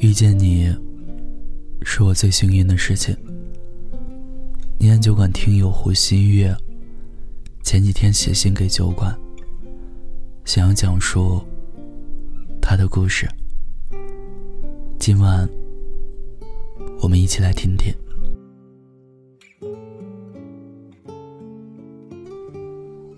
[0.00, 0.74] 遇见你，
[1.82, 3.14] 是我最幸运的事情。
[4.78, 6.56] 念酒馆听友胡新月
[7.62, 9.14] 前几天写信给酒馆，
[10.46, 11.44] 想要讲述
[12.62, 13.28] 他的故事。
[14.98, 15.46] 今晚，
[17.02, 17.94] 我们一起来听听。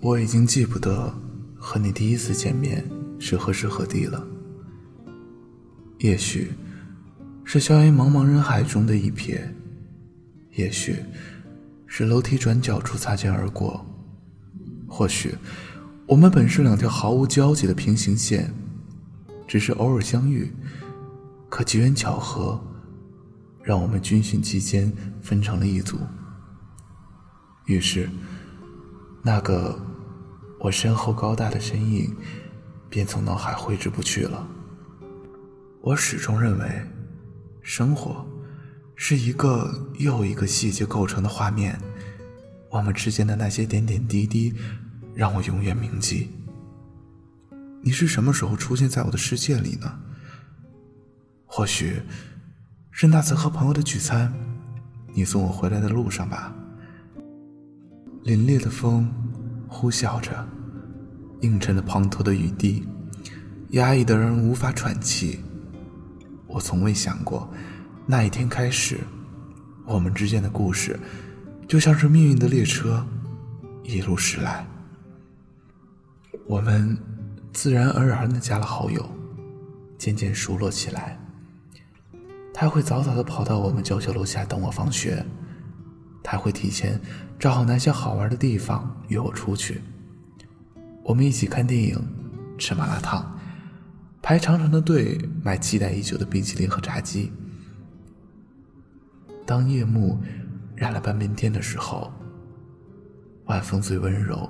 [0.01, 1.15] 我已经记不得
[1.55, 2.83] 和你第一次见面
[3.19, 4.27] 是何时何地了，
[5.99, 6.51] 也许。
[7.53, 9.39] 是硝烟茫茫人海中的一瞥，
[10.53, 10.95] 也许
[11.85, 13.85] 是楼梯转角处擦肩而过，
[14.87, 15.35] 或许
[16.07, 18.51] 我们本是两条毫无交集的平行线，
[19.47, 20.51] 只是偶尔相遇，
[21.47, 22.59] 可机缘巧合，
[23.61, 25.99] 让我们军训期间分成了一组。
[27.67, 28.09] 于是，
[29.21, 29.79] 那个
[30.59, 32.17] 我身后高大的身影
[32.89, 34.47] 便从脑海挥之不去了。
[35.81, 36.92] 我始终认为。
[37.63, 38.25] 生活
[38.93, 41.79] 是一个又一个细节构成的画面，
[42.69, 44.53] 我们之间的那些点点滴滴，
[45.15, 46.29] 让我永远铭记。
[47.81, 49.99] 你是什么时候出现在我的世界里呢？
[51.45, 52.01] 或许
[52.91, 54.31] 是那次和朋友的聚餐，
[55.13, 56.53] 你送我回来的路上吧。
[58.25, 59.09] 凛冽的风
[59.67, 60.45] 呼啸着，
[61.41, 62.85] 映衬着滂沱的雨滴，
[63.69, 65.39] 压抑的人无法喘气。
[66.53, 67.49] 我从未想过，
[68.05, 68.99] 那一天开始，
[69.87, 70.99] 我们之间的故事，
[71.67, 73.03] 就像是命运的列车，
[73.81, 74.63] 一路驶来。
[76.45, 76.95] 我们
[77.51, 79.03] 自然而然的加了好友，
[79.97, 81.19] 渐渐熟络起来。
[82.53, 85.25] 他会早早的跑到我们教学楼下等我放学，
[86.21, 87.01] 他会提前
[87.39, 89.81] 找好那些好玩的地方约我出去。
[91.03, 91.99] 我们一起看电影，
[92.59, 93.39] 吃麻辣烫。
[94.23, 97.29] 排长长的队买期待已久的冰淇淋和炸鸡。
[99.45, 100.17] 当夜幕
[100.77, 102.09] 染了半边天的时候，
[103.47, 104.49] 晚风最温柔，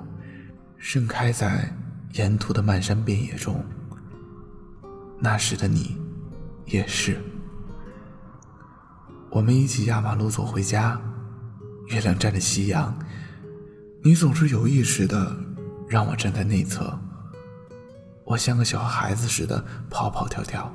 [0.78, 1.68] 盛开在
[2.12, 3.64] 沿途的漫山遍野中。
[5.18, 5.96] 那时的你，
[6.66, 7.18] 也是。
[9.28, 11.00] 我们一起压马路走回家，
[11.88, 12.96] 月亮沾着夕阳，
[14.04, 15.36] 你总是有意识的
[15.88, 16.96] 让我站在内侧。
[18.24, 20.72] 我像个小孩子似的跑跑跳跳，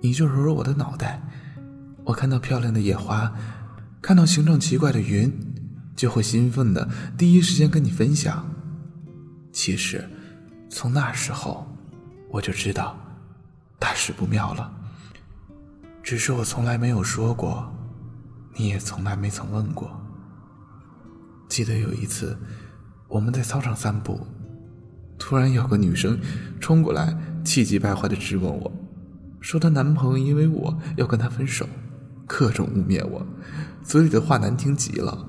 [0.00, 1.20] 你就揉揉我的脑袋。
[2.04, 3.32] 我看到漂亮的野花，
[4.00, 5.30] 看到形状奇怪的云，
[5.96, 8.48] 就会兴奋的第一时间跟你分享。
[9.52, 10.08] 其实，
[10.70, 11.66] 从那时候
[12.30, 12.96] 我就知道
[13.78, 14.72] 大事不妙了。
[16.02, 17.70] 只是我从来没有说过，
[18.54, 19.90] 你也从来没曾问过。
[21.48, 22.38] 记得有一次，
[23.08, 24.24] 我们在操场散步。
[25.18, 26.18] 突然有个女生
[26.60, 28.72] 冲过来，气急败坏的质问我，
[29.40, 31.68] 说她男朋友因为我要跟她分手，
[32.26, 33.26] 各种污蔑我，
[33.82, 35.26] 嘴里的话难听极了。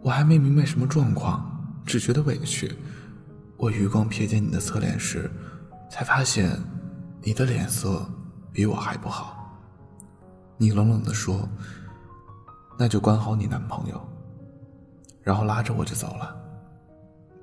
[0.00, 1.44] 我还没明白什么状况，
[1.84, 2.72] 只觉得委屈。
[3.56, 5.30] 我余光瞥见你的侧脸时，
[5.88, 6.58] 才发现
[7.22, 8.04] 你的脸色
[8.52, 9.38] 比我还不好。
[10.58, 11.48] 你冷冷的说
[12.76, 14.08] ：“那就管好你男朋友。”
[15.22, 16.41] 然后拉着我就走了。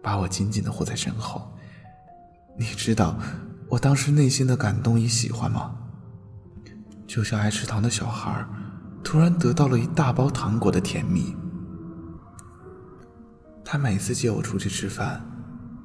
[0.01, 1.51] 把我紧紧的护在身后，
[2.57, 3.17] 你知道
[3.67, 5.75] 我当时内心的感动与喜欢吗？
[7.05, 8.45] 就像爱吃糖的小孩
[9.03, 11.35] 突然得到了一大包糖果的甜蜜。
[13.65, 15.21] 他每次接我出去吃饭，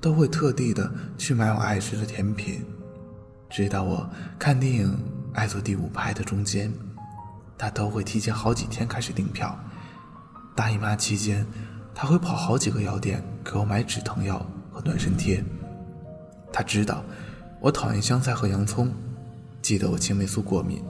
[0.01, 2.65] 都会特地的去买我爱吃的甜品。
[3.51, 4.09] 知道我
[4.39, 4.99] 看电影
[5.33, 6.73] 爱坐第五排的中间，
[7.59, 9.59] 他都会提前好几天开始订票。
[10.55, 11.47] 大姨妈期间。
[11.95, 15.43] 他会跑好几个药店给我买止疼药和暖身贴。
[16.53, 17.05] 他知道
[17.61, 18.93] 我讨厌香菜和洋葱，
[19.63, 20.83] 记得我青霉素过敏。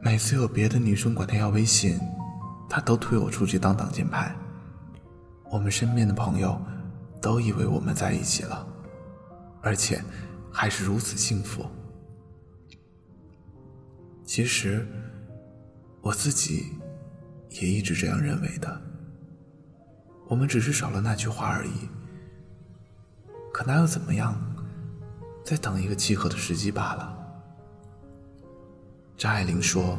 [0.00, 1.98] 每次有别的女生管他要微信，
[2.68, 4.34] 他都推我出去当挡箭牌。
[5.50, 6.60] 我们身边的朋友
[7.20, 8.66] 都以为我们在一起了，
[9.62, 10.02] 而且
[10.50, 11.64] 还是如此幸福。
[14.24, 14.86] 其实
[16.00, 16.66] 我自己
[17.50, 18.82] 也一直这样认为的。
[20.28, 21.88] 我们只是少了那句话而已，
[23.52, 24.40] 可那又怎么样？
[25.44, 27.16] 在等一个契合的时机罢了。
[29.16, 29.96] 张爱玲说：“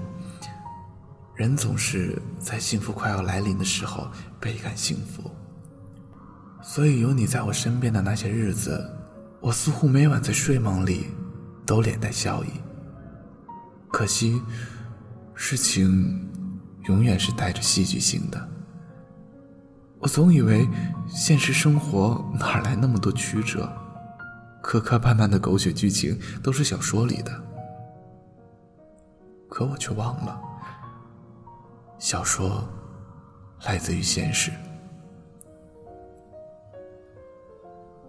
[1.34, 4.10] 人总是在幸福快要来临的时候
[4.42, 5.32] 倍感幸福。”
[6.62, 8.94] 所以有你在我身边的那些日子，
[9.40, 11.08] 我似乎每晚在睡梦里
[11.66, 12.50] 都脸带笑意。
[13.90, 14.42] 可惜，
[15.34, 16.30] 事情
[16.88, 18.50] 永远是带着戏剧性的。
[20.00, 20.68] 我总以为
[21.08, 23.68] 现实生活哪来那么多曲折，
[24.62, 27.32] 磕磕绊绊的狗血剧情都是小说里的。
[29.50, 30.40] 可我却忘了，
[31.98, 32.64] 小说
[33.66, 34.52] 来自于现实。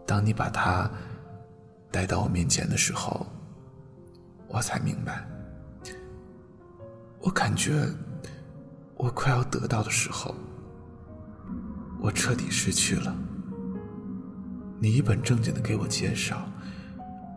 [0.04, 0.90] 当你把它
[1.90, 3.26] 带到我面前的时候，
[4.46, 5.26] 我才明白，
[7.20, 7.86] 我感觉
[8.94, 10.34] 我快要得到的时候，
[12.00, 13.14] 我彻底失去了。
[14.80, 16.48] 你一本正经的给我介绍，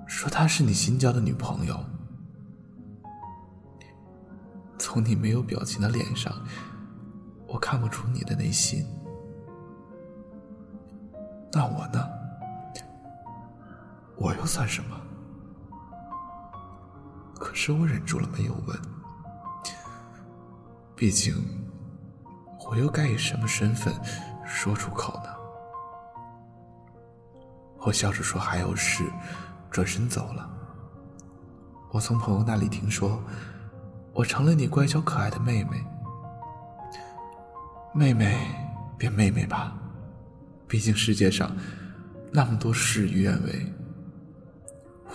[0.07, 1.83] 说她是你新交的女朋友。
[4.77, 6.33] 从你没有表情的脸上，
[7.47, 8.85] 我看不出你的内心。
[11.51, 12.07] 那我呢？
[14.15, 14.99] 我又算什么？
[17.35, 18.77] 可是我忍住了没有问，
[20.95, 21.33] 毕竟
[22.69, 23.93] 我又该以什么身份
[24.53, 25.29] 说出口呢？
[27.79, 29.03] 我笑着说还有事，
[29.71, 30.47] 转身走了。
[31.91, 33.21] 我从朋友那里听说。
[34.13, 35.81] 我成了你乖巧可爱的妹妹，
[37.93, 38.45] 妹妹
[38.97, 39.73] 便妹妹吧，
[40.67, 41.49] 毕竟世界上
[42.29, 43.73] 那么多事与愿违。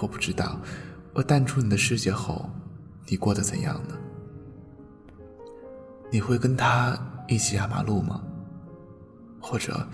[0.00, 0.59] 我不知道，
[1.12, 2.49] 我淡出你的世界后，
[3.06, 3.94] 你过得怎样呢？
[6.11, 6.99] 你会跟他
[7.29, 8.23] 一起压马路吗？
[9.48, 9.88] 或者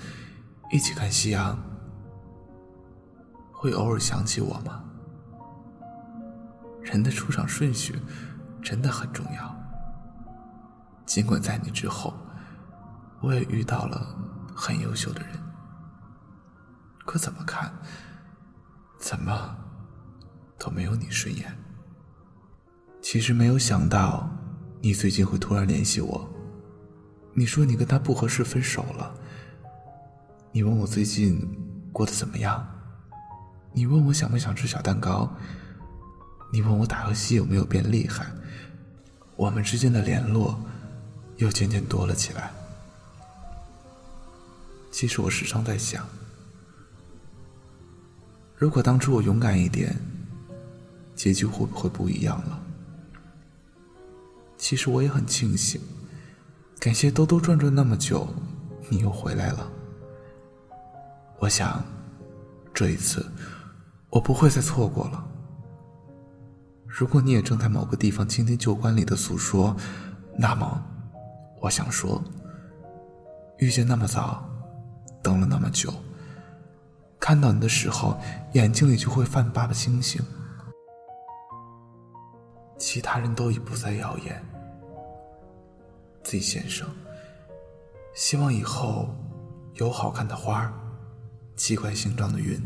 [0.71, 1.59] 一起看夕阳？
[3.53, 4.83] 会偶尔想起我吗？
[6.81, 8.01] 人的出场顺序。
[8.63, 9.57] 真的很重要。
[11.05, 12.15] 尽管在你之后，
[13.21, 14.17] 我也遇到了
[14.55, 15.31] 很优秀的人，
[17.05, 17.75] 可怎么看，
[19.01, 19.57] 怎么
[20.57, 21.59] 都没有你顺眼。
[23.01, 24.31] 其实没有想到，
[24.81, 26.31] 你最近会突然联系我。
[27.35, 29.13] 你说你跟他不合适，分手了。
[30.55, 31.41] 你问我最近
[31.93, 32.63] 过得怎么样？
[33.73, 35.35] 你问我想不想吃小蛋糕？
[36.53, 38.27] 你问我打游戏有没有变厉害？
[39.35, 40.63] 我们之间的联络
[41.39, 42.53] 又渐渐多了起来。
[44.91, 46.07] 其实我时常在想，
[48.55, 49.97] 如果当初我勇敢一点，
[51.17, 52.63] 结局会不会不一样了？
[54.59, 55.81] 其实我也很庆幸，
[56.79, 58.29] 感谢兜兜转转那么久，
[58.91, 59.73] 你又回来了。
[61.43, 61.83] 我想，
[62.73, 63.27] 这一次
[64.11, 65.27] 我不会再错过了。
[66.87, 69.75] 如果你也正在某个地方倾听旧观里的诉说，
[70.39, 70.81] 那么，
[71.61, 72.23] 我想说，
[73.59, 74.49] 遇见那么早，
[75.21, 75.93] 等了那么久，
[77.19, 78.17] 看到你的时候，
[78.53, 80.25] 眼睛里就会泛八个星星。
[82.79, 84.41] 其他人都已不再耀眼
[86.23, 86.89] ，Z 先生，
[88.15, 89.09] 希望以后
[89.75, 90.73] 有好看的花儿
[91.57, 92.61] 奇怪形状的云，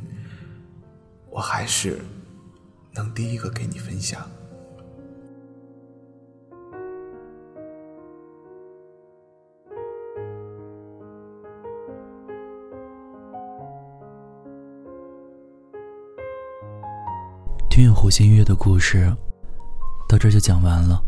[1.31, 1.99] 我还是。
[2.99, 4.27] 能第一个给你分享。
[17.69, 19.15] 听友胡心月的故事
[20.09, 20.99] 到这就讲完了。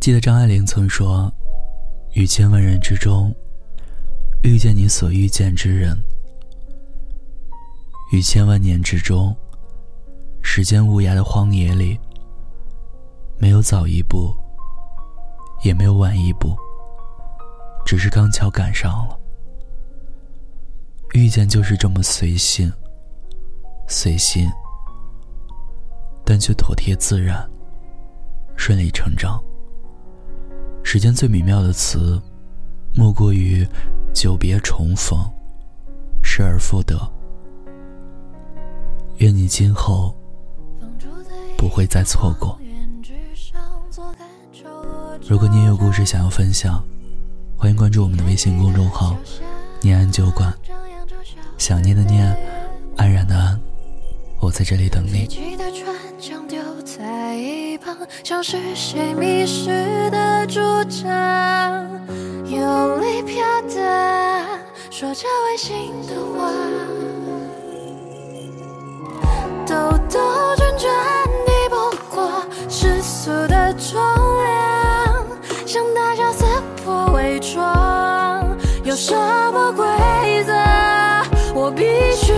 [0.00, 1.32] 记得张爱玲曾说
[2.16, 3.32] ：“于千万人之中，
[4.42, 5.94] 遇见你所遇见之人；
[8.12, 9.36] 于千万年之中。”
[10.40, 11.98] 时间无涯的荒野里，
[13.38, 14.34] 没有早一步，
[15.62, 16.56] 也没有晚一步，
[17.84, 19.18] 只是刚巧赶上了。
[21.12, 22.72] 遇见就是这么随性，
[23.88, 24.50] 随心，
[26.24, 27.48] 但却妥帖自然，
[28.56, 29.42] 顺理成章。
[30.82, 32.20] 时间最美妙的词，
[32.94, 33.66] 莫过于
[34.14, 35.18] 久别重逢，
[36.22, 36.96] 失而复得。
[39.18, 40.14] 愿你今后。
[41.56, 42.56] 不会再错过。
[45.28, 46.80] 如果你也有故事想要分享，
[47.56, 49.16] 欢迎关注我们的微信公众号
[49.82, 50.54] “念安酒馆”。
[51.58, 52.32] 想念的念，
[52.96, 53.60] 安然的安，
[54.40, 55.26] 我在这里等你。
[64.90, 66.50] 说着违心的话，
[70.10, 70.90] 兜兜转转。
[71.46, 71.74] 敌不
[72.14, 74.00] 过世俗的重
[74.42, 75.26] 量，
[75.66, 76.44] 像大笑撕
[76.82, 79.14] 破伪装，有什
[79.52, 79.84] 么规
[80.44, 80.52] 则？
[81.54, 81.84] 我必
[82.14, 82.32] 须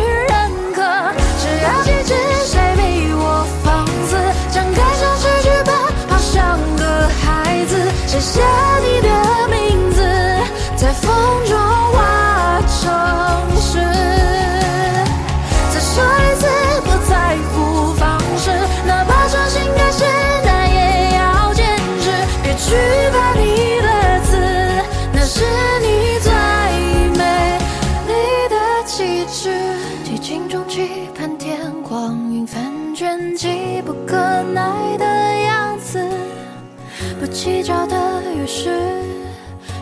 [37.40, 39.02] 不计较的雨是，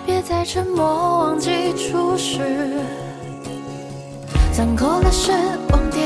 [0.07, 2.39] 别再沉默，忘记初始。
[4.53, 5.33] 攒够了失
[5.73, 6.01] 望，跌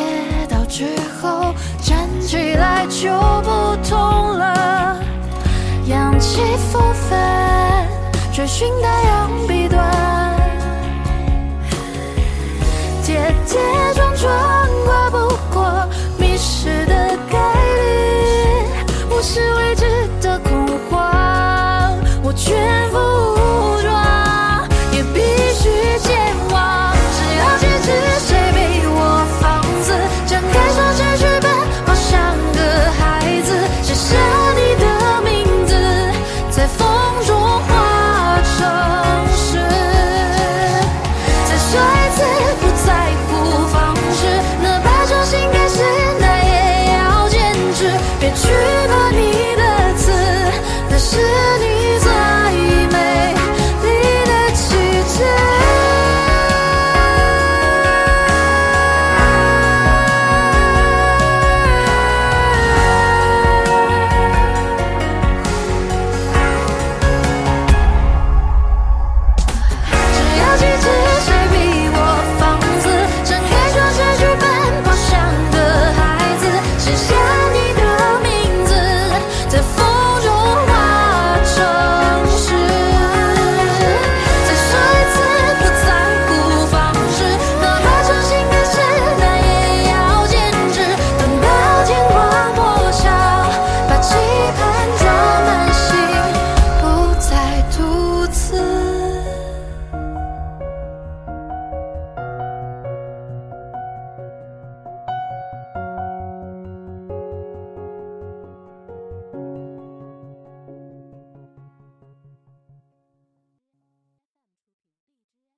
[0.48, 0.86] 倒之
[1.20, 3.10] 后站起来就
[3.42, 3.98] 不痛
[4.38, 4.96] 了。
[5.88, 6.40] 扬起
[6.72, 7.86] 风帆，
[8.32, 10.01] 追寻的羊彼端。